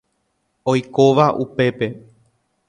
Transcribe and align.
Oikóva 0.63 1.29
upépe. 1.45 1.87